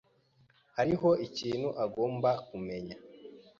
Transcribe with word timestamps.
Hariho 0.75 1.09
ikintu 1.27 1.69
agomba 1.83 2.29
kumenya. 2.47 2.95